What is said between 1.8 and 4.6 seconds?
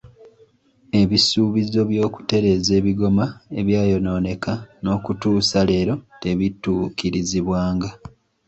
by'okutereeza ebigoma ebyayonooneka